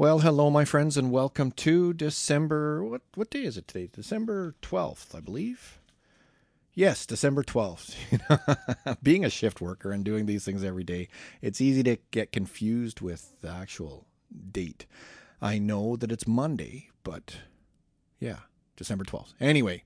[0.00, 2.84] Well, hello, my friends, and welcome to December.
[2.84, 3.90] What what day is it today?
[3.92, 5.80] December twelfth, I believe.
[6.72, 7.96] Yes, December twelfth.
[9.02, 11.08] Being a shift worker and doing these things every day,
[11.42, 14.06] it's easy to get confused with the actual
[14.52, 14.86] date.
[15.42, 17.38] I know that it's Monday, but
[18.20, 18.42] yeah,
[18.76, 19.34] December twelfth.
[19.40, 19.82] Anyway,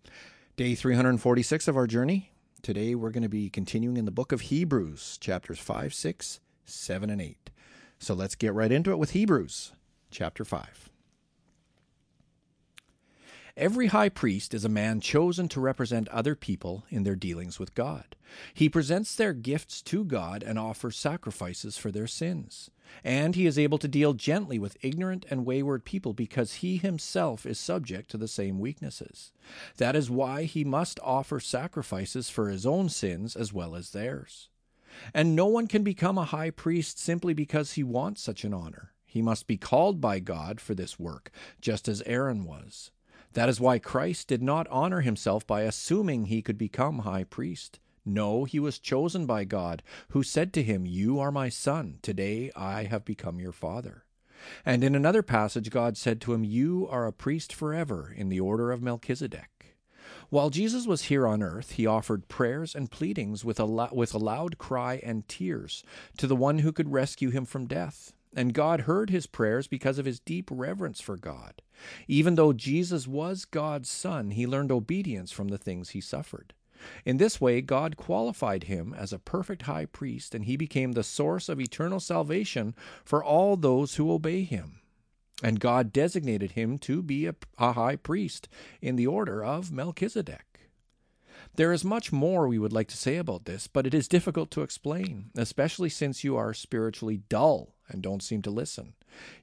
[0.57, 2.33] day three hundred and forty-six of our journey.
[2.61, 7.09] Today we're going to be continuing in the book of Hebrews, chapters five, six, seven,
[7.09, 7.49] and eight.
[7.99, 9.73] So let's get right into it with Hebrews
[10.13, 10.91] chapter 5.
[13.57, 17.75] Every high priest is a man chosen to represent other people in their dealings with
[17.75, 18.17] God.
[18.55, 22.71] He presents their gifts to God and offers sacrifices for their sins.
[23.05, 27.45] And he is able to deal gently with ignorant and wayward people because he himself
[27.45, 29.33] is subject to the same weaknesses.
[29.77, 34.49] That is why he must offer sacrifices for his own sins as well as theirs.
[35.13, 38.92] And no one can become a high priest simply because he wants such an honor.
[39.13, 42.93] He must be called by God for this work, just as Aaron was.
[43.35, 47.79] That is why Christ did not honor himself by assuming he could become high priest.
[48.07, 49.83] No, he was chosen by God,
[50.13, 51.99] who said to him, You are my son.
[52.01, 54.07] Today I have become your father.
[54.65, 58.41] And in another passage, God said to him, You are a priest forever in the
[58.41, 59.77] order of Melchizedek.
[60.31, 64.19] While Jesus was here on earth, he offered prayers and pleadings with a, with a
[64.19, 65.85] loud cry and tears
[66.17, 68.15] to the one who could rescue him from death.
[68.35, 71.61] And God heard his prayers because of his deep reverence for God.
[72.09, 76.55] Even though Jesus was God's Son, he learned obedience from the things he suffered.
[77.05, 81.05] In this way, God qualified him as a perfect high priest, and he became the
[81.05, 84.81] source of eternal salvation for all those who obey him.
[85.43, 88.49] And God designated him to be a, high priest
[88.81, 90.53] in the order of Melchizedek.
[91.57, 94.51] There is much more we would like to say about this, but it is difficult
[94.53, 98.95] to explain, especially since you are spiritually dull and don't seem to listen.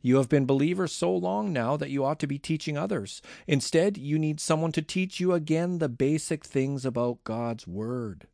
[0.02, 3.22] You have been believers so long now that you ought to be teaching others.
[3.48, 8.28] Instead, you need someone to teach you again the basic things about God's Word.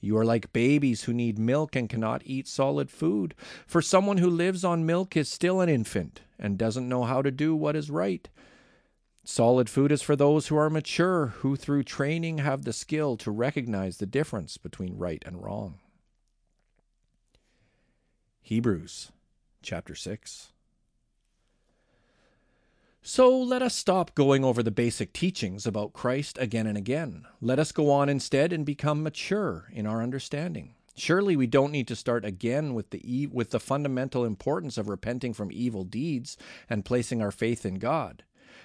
[0.00, 3.36] You are like babies who need milk and cannot eat solid food,
[3.66, 7.30] for someone who lives on milk is still an infant and doesn't know how to
[7.30, 8.28] do what is right.
[9.24, 13.30] Solid food is for those who are mature, who through training have the skill to
[13.30, 15.78] recognize the difference between right and wrong.
[18.40, 19.12] Hebrews
[19.62, 20.52] chapter 6.
[23.04, 27.24] So let us stop going over the basic teachings about Christ again and again.
[27.40, 30.74] Let us go on instead and become mature in our understanding.
[30.94, 35.32] Surely we don't need to start again with the with the fundamental importance of repenting
[35.32, 36.36] from evil deeds
[36.70, 38.22] and placing our faith in God.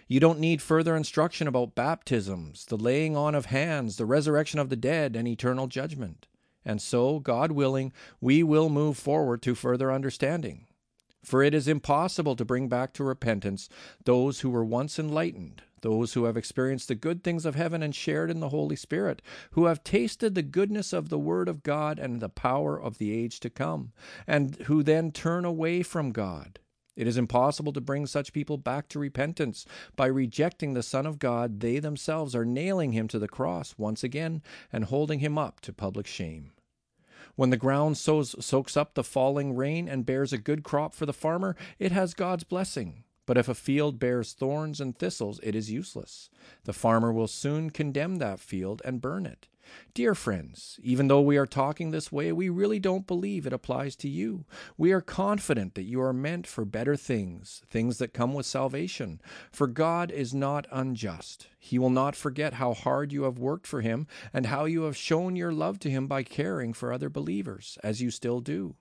[0.07, 4.69] You don't need further instruction about baptisms, the laying on of hands, the resurrection of
[4.69, 6.27] the dead, and eternal judgment.
[6.63, 7.91] And so, God willing,
[8.21, 10.66] we will move forward to further understanding.
[11.23, 13.69] For it is impossible to bring back to repentance
[14.05, 17.93] those who were once enlightened, those who have experienced the good things of heaven and
[17.93, 21.99] shared in the Holy Spirit, who have tasted the goodness of the Word of God
[21.99, 23.91] and the power of the age to come,
[24.25, 26.59] and who then turn away from God.
[26.95, 29.65] It is impossible to bring such people back to repentance.
[29.95, 34.03] By rejecting the Son of God, they themselves are nailing him to the cross once
[34.03, 34.41] again
[34.73, 36.53] and holding him up to public shame.
[37.37, 41.05] When the ground sows, soaks up the falling rain and bears a good crop for
[41.05, 43.03] the farmer, it has God's blessing.
[43.27, 46.31] But if a field bears thorns and thistles, it is useless.
[46.63, 49.47] The farmer will soon condemn that field and burn it.
[49.93, 53.97] Dear friends, even though we are talking this way, we really don't believe it applies
[53.97, 54.45] to you.
[54.77, 59.19] We are confident that you are meant for better things, things that come with salvation.
[59.51, 61.47] For God is not unjust.
[61.59, 64.95] He will not forget how hard you have worked for Him and how you have
[64.95, 68.75] shown your love to Him by caring for other believers, as you still do.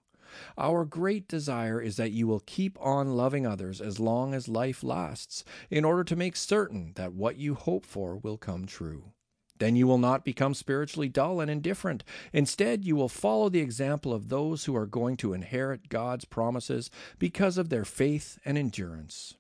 [0.59, 4.83] Our great desire is that you will keep on loving others as long as life
[4.83, 9.12] lasts, in order to make certain that what you hope for will come true.
[9.59, 12.05] Then you will not become spiritually dull and indifferent.
[12.33, 16.91] Instead, you will follow the example of those who are going to inherit God's promises
[17.19, 19.35] because of their faith and endurance.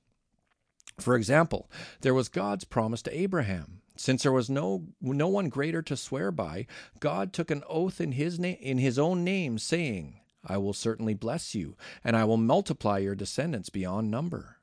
[0.98, 1.70] For example,
[2.00, 3.82] there was God's promise to Abraham.
[3.96, 6.66] Since there was no no one greater to swear by,
[7.00, 11.54] God took an oath in his in his own name saying, I will certainly bless
[11.54, 14.58] you, and I will multiply your descendants beyond number.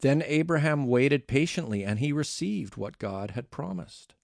[0.00, 4.14] Then Abraham waited patiently, and he received what God had promised.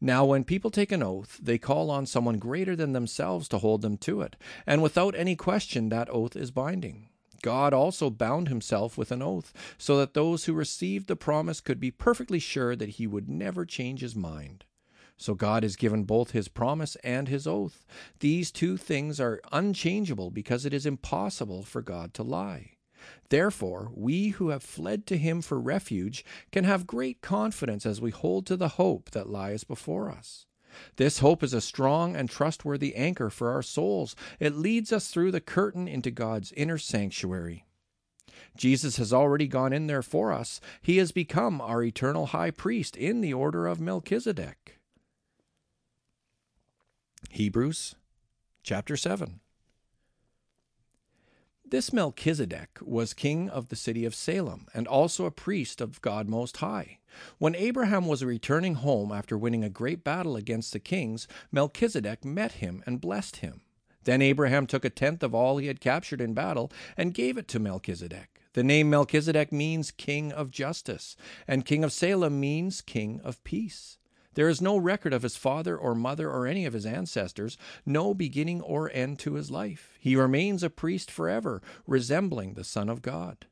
[0.00, 3.82] Now, when people take an oath, they call on someone greater than themselves to hold
[3.82, 7.08] them to it, and without any question that oath is binding.
[7.42, 11.80] God also bound himself with an oath, so that those who received the promise could
[11.80, 14.64] be perfectly sure that he would never change his mind.
[15.20, 17.84] So God has given both his promise and his oath.
[18.20, 22.78] These two things are unchangeable because it is impossible for God to lie.
[23.28, 28.10] Therefore, we who have fled to him for refuge can have great confidence as we
[28.10, 30.46] hold to the hope that lies before us.
[30.96, 34.16] This hope is a strong and trustworthy anchor for our souls.
[34.38, 37.66] It leads us through the curtain into God's inner sanctuary.
[38.56, 40.62] Jesus has already gone in there for us.
[40.80, 44.79] He has become our eternal high priest in the order of Melchizedek.
[47.32, 47.94] Hebrews
[48.64, 49.38] chapter 7.
[51.64, 56.28] This Melchizedek was king of the city of Salem and also a priest of God
[56.28, 56.98] Most High.
[57.38, 62.54] When Abraham was returning home after winning a great battle against the kings, Melchizedek met
[62.54, 63.60] him and blessed him.
[64.02, 67.46] Then Abraham took a tenth of all he had captured in battle and gave it
[67.48, 68.40] to Melchizedek.
[68.54, 71.16] The name Melchizedek means king of justice,
[71.46, 73.98] and king of Salem means king of peace.
[74.34, 78.14] There is no record of his father or mother or any of his ancestors, no
[78.14, 79.96] beginning or end to his life.
[79.98, 83.46] He remains a priest forever, resembling the Son of God.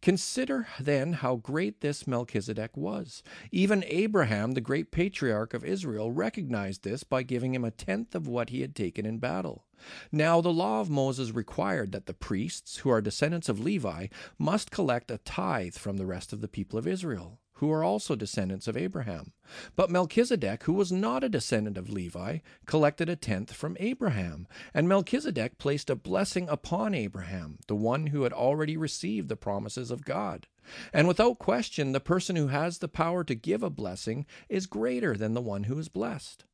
[0.00, 3.22] Consider then how great this Melchizedek was.
[3.52, 8.26] Even Abraham, the great patriarch of Israel, recognized this by giving him a tenth of
[8.26, 9.66] what he had taken in battle.
[10.10, 14.06] Now, the law of Moses required that the priests, who are descendants of Levi,
[14.38, 18.16] must collect a tithe from the rest of the people of Israel who are also
[18.16, 19.32] descendants of Abraham.
[19.76, 24.88] But Melchizedek, who was not a descendant of Levi, collected a tenth from Abraham, and
[24.88, 30.06] Melchizedek placed a blessing upon Abraham, the one who had already received the promises of
[30.06, 30.46] God.
[30.92, 35.14] And without question, the person who has the power to give a blessing is greater
[35.14, 36.44] than the one who is blessed.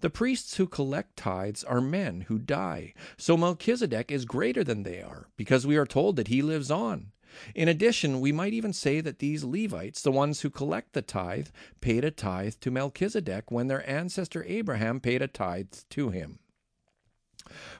[0.00, 5.02] The priests who collect tithes are men who die, so Melchizedek is greater than they
[5.02, 7.12] are, because we are told that he lives on.
[7.54, 11.48] In addition, we might even say that these Levites, the ones who collect the tithe,
[11.80, 16.38] paid a tithe to Melchizedek when their ancestor Abraham paid a tithe to him.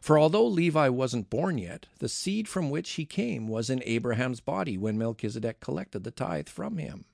[0.00, 4.40] For although Levi wasn't born yet, the seed from which he came was in Abraham's
[4.40, 7.04] body when Melchizedek collected the tithe from him.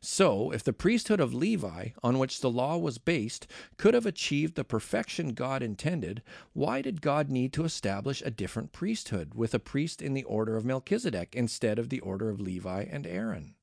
[0.00, 3.46] So, if the priesthood of Levi, on which the law was based,
[3.76, 8.72] could have achieved the perfection God intended, why did God need to establish a different
[8.72, 12.82] priesthood with a priest in the order of Melchizedek instead of the order of Levi
[12.90, 13.54] and Aaron?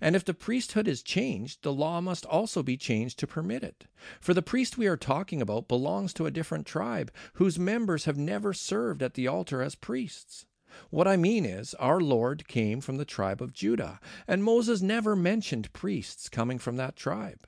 [0.00, 3.84] And if the priesthood is changed, the law must also be changed to permit it.
[4.20, 8.18] For the priest we are talking about belongs to a different tribe, whose members have
[8.18, 10.46] never served at the altar as priests.
[10.90, 15.14] What I mean is, our Lord came from the tribe of Judah, and Moses never
[15.16, 17.46] mentioned priests coming from that tribe.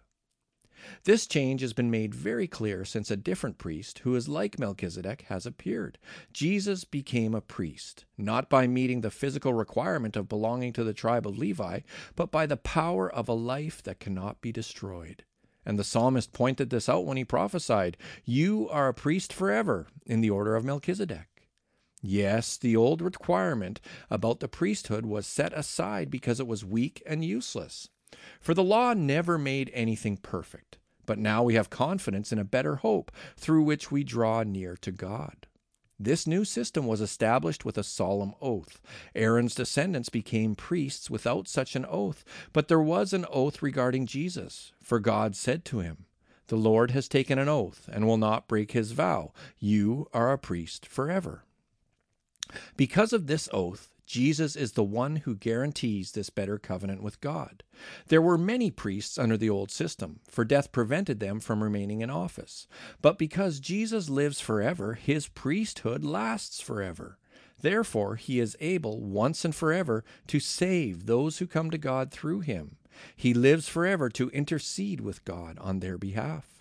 [1.05, 5.22] This change has been made very clear since a different priest, who is like Melchizedek,
[5.28, 5.99] has appeared.
[6.32, 11.26] Jesus became a priest, not by meeting the physical requirement of belonging to the tribe
[11.26, 11.81] of Levi,
[12.16, 15.25] but by the power of a life that cannot be destroyed.
[15.66, 20.23] And the psalmist pointed this out when he prophesied, You are a priest forever, in
[20.23, 21.30] the order of Melchizedek.
[22.00, 27.25] Yes, the old requirement about the priesthood was set aside because it was weak and
[27.25, 27.88] useless.
[28.41, 32.76] For the law never made anything perfect, but now we have confidence in a better
[32.76, 35.47] hope through which we draw near to God.
[36.02, 38.80] This new system was established with a solemn oath.
[39.14, 44.73] Aaron's descendants became priests without such an oath, but there was an oath regarding Jesus,
[44.80, 46.07] for God said to him,
[46.47, 49.35] The Lord has taken an oath and will not break his vow.
[49.59, 51.45] You are a priest forever.
[52.76, 57.62] Because of this oath, Jesus is the one who guarantees this better covenant with God.
[58.09, 62.11] There were many priests under the old system, for death prevented them from remaining in
[62.11, 62.66] office.
[63.00, 67.19] But because Jesus lives forever, his priesthood lasts forever.
[67.61, 72.40] Therefore, he is able once and forever to save those who come to God through
[72.40, 72.78] him.
[73.14, 76.60] He lives forever to intercede with God on their behalf.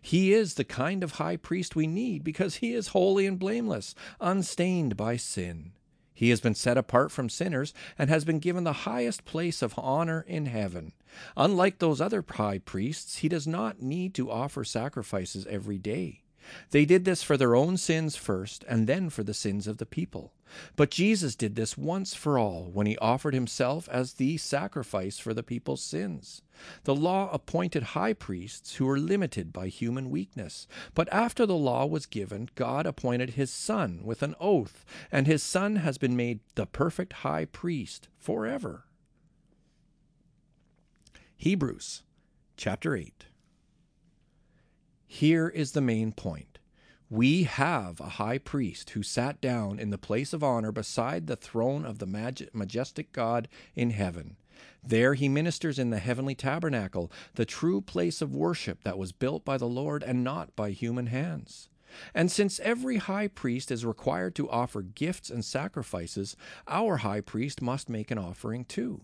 [0.00, 3.94] He is the kind of high priest we need because he is holy and blameless,
[4.20, 5.72] unstained by sin.
[6.14, 9.78] He has been set apart from sinners and has been given the highest place of
[9.78, 10.92] honor in heaven.
[11.36, 16.22] Unlike those other high priests, he does not need to offer sacrifices every day.
[16.70, 19.86] They did this for their own sins first, and then for the sins of the
[19.86, 20.32] people.
[20.76, 25.34] But Jesus did this once for all when he offered himself as the sacrifice for
[25.34, 26.42] the people's sins.
[26.84, 30.66] The law appointed high priests who were limited by human weakness.
[30.94, 35.42] But after the law was given, God appointed his Son with an oath, and his
[35.42, 38.84] Son has been made the perfect high priest forever.
[41.36, 42.02] Hebrews
[42.56, 43.26] chapter 8.
[45.06, 46.57] Here is the main point.
[47.10, 51.36] We have a high priest who sat down in the place of honor beside the
[51.36, 54.36] throne of the majestic God in heaven.
[54.84, 59.42] There he ministers in the heavenly tabernacle, the true place of worship that was built
[59.42, 61.70] by the Lord and not by human hands.
[62.14, 66.36] And since every high priest is required to offer gifts and sacrifices,
[66.66, 69.00] our high priest must make an offering too.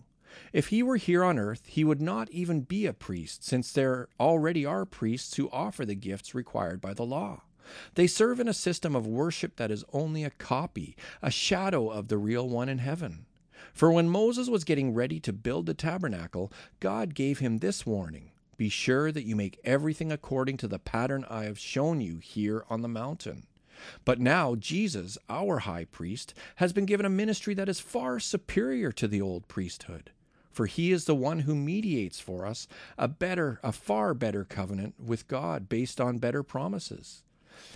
[0.53, 4.09] If he were here on earth, he would not even be a priest, since there
[4.19, 7.41] already are priests who offer the gifts required by the law.
[7.95, 12.07] They serve in a system of worship that is only a copy, a shadow of
[12.07, 13.25] the real one in heaven.
[13.73, 18.31] For when Moses was getting ready to build the tabernacle, God gave him this warning
[18.57, 22.63] Be sure that you make everything according to the pattern I have shown you here
[22.69, 23.47] on the mountain.
[24.05, 28.91] But now Jesus, our high priest, has been given a ministry that is far superior
[28.93, 30.11] to the old priesthood.
[30.51, 34.95] For he is the one who mediates for us a better, a far better covenant
[34.97, 37.23] with God based on better promises.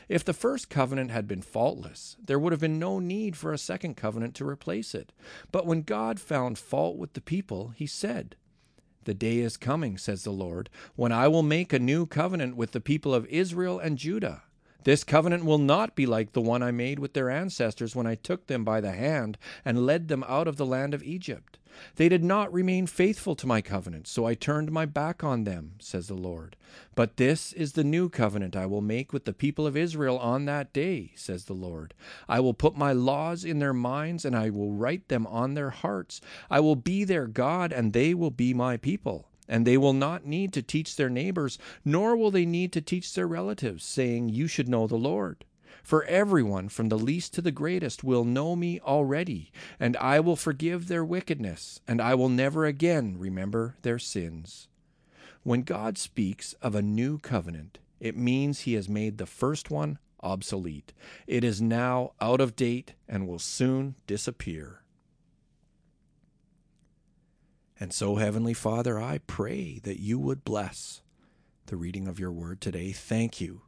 [0.08, 3.58] If the first covenant had been faultless, there would have been no need for a
[3.58, 5.12] second covenant to replace it.
[5.52, 8.36] But when God found fault with the people, he said,
[9.04, 12.72] The day is coming, says the Lord, when I will make a new covenant with
[12.72, 14.44] the people of Israel and Judah.
[14.84, 18.16] This covenant will not be like the one I made with their ancestors when I
[18.16, 21.60] took them by the hand and led them out of the land of Egypt.
[21.96, 25.76] They did not remain faithful to my covenant, so I turned my back on them,
[25.80, 26.56] says the Lord.
[26.96, 30.46] But this is the new covenant I will make with the people of Israel on
[30.46, 31.94] that day, says the Lord.
[32.28, 35.70] I will put my laws in their minds, and I will write them on their
[35.70, 36.22] hearts.
[36.50, 39.29] I will be their God, and they will be my people.
[39.50, 43.14] And they will not need to teach their neighbors, nor will they need to teach
[43.14, 45.44] their relatives, saying, You should know the Lord.
[45.84, 50.36] For everyone, from the least to the greatest, will know me already, and I will
[50.36, 54.68] forgive their wickedness, and I will never again remember their sins.
[55.44, 59.98] When God speaks of a new covenant, it means he has made the first one
[60.22, 60.94] obsolete.
[61.28, 64.79] It is now out of date and will soon disappear.
[67.80, 71.02] And so, Heavenly Father, I pray that you would bless
[71.68, 72.92] the reading of your word today.
[72.92, 73.62] Thank you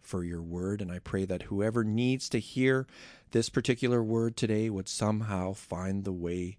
[0.00, 0.80] for your word.
[0.80, 2.86] And I pray that whoever needs to hear
[3.32, 6.56] this particular word today would somehow find the way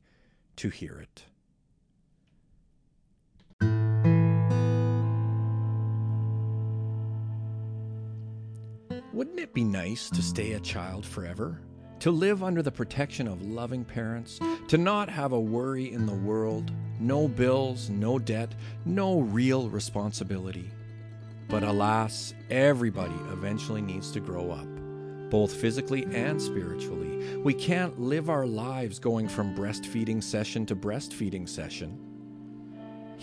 [0.57, 1.23] to hear it.
[9.13, 11.59] Wouldn't it be nice to stay a child forever?
[11.99, 16.13] To live under the protection of loving parents, to not have a worry in the
[16.15, 18.53] world, no bills, no debt,
[18.85, 20.69] no real responsibility.
[21.49, 24.67] But alas, everybody eventually needs to grow up,
[25.29, 27.37] both physically and spiritually.
[27.37, 32.12] We can't live our lives going from breastfeeding session to breastfeeding session.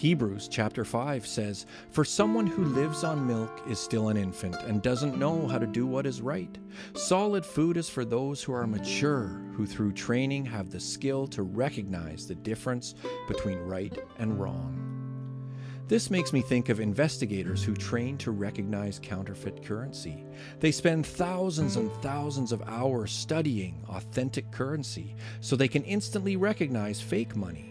[0.00, 4.80] Hebrews chapter 5 says, For someone who lives on milk is still an infant and
[4.80, 6.56] doesn't know how to do what is right.
[6.94, 11.42] Solid food is for those who are mature, who through training have the skill to
[11.42, 12.94] recognize the difference
[13.28, 15.52] between right and wrong.
[15.86, 20.24] This makes me think of investigators who train to recognize counterfeit currency.
[20.60, 27.02] They spend thousands and thousands of hours studying authentic currency so they can instantly recognize
[27.02, 27.69] fake money,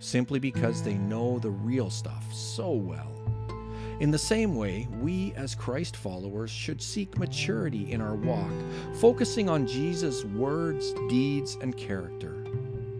[0.00, 3.12] simply because they know the real stuff so well.
[4.00, 8.50] In the same way, we as Christ followers should seek maturity in our walk,
[8.94, 12.42] focusing on Jesus' words, deeds, and character.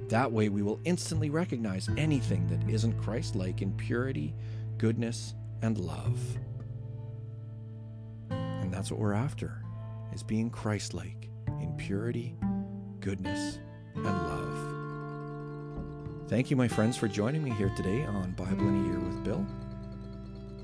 [0.08, 4.34] That way, we will instantly recognize anything that isn't Christ like in purity,
[4.76, 6.20] goodness, and love.
[8.30, 9.62] And that's what we're after,
[10.12, 11.30] is being Christ-like
[11.60, 12.36] in purity,
[13.00, 13.58] goodness,
[13.94, 14.69] and love.
[16.30, 19.24] Thank you, my friends, for joining me here today on Bible in a Year with
[19.24, 19.44] Bill.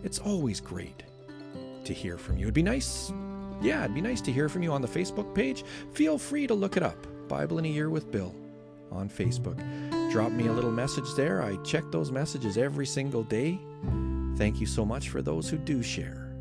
[0.04, 1.02] It's always great
[1.84, 2.44] to hear from you.
[2.44, 3.12] It'd be nice,
[3.60, 5.64] yeah, it'd be nice to hear from you on the Facebook page.
[5.92, 8.32] Feel free to look it up, Bible in a Year with Bill
[8.92, 9.58] on Facebook.
[10.12, 11.42] Drop me a little message there.
[11.42, 13.58] I check those messages every single day.
[14.36, 16.32] Thank you so much for those who do share.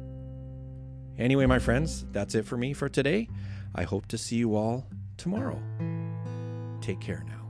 [1.18, 3.28] Anyway, my friends, that's it for me for today.
[3.74, 4.86] I hope to see you all
[5.18, 5.60] tomorrow.
[6.80, 7.45] Take care now.